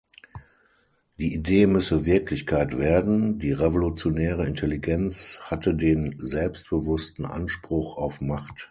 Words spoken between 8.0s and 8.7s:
Macht.